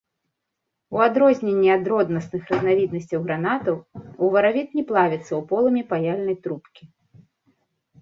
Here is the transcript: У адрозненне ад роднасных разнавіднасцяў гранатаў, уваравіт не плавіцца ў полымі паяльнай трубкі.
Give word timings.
У 0.95 1.03
адрозненне 1.07 1.69
ад 1.75 1.83
роднасных 1.93 2.41
разнавіднасцяў 2.53 3.19
гранатаў, 3.29 3.75
уваравіт 4.31 4.69
не 4.81 4.89
плавіцца 4.91 5.29
ў 5.29 5.41
полымі 5.55 5.81
паяльнай 5.95 6.35
трубкі. 6.45 6.83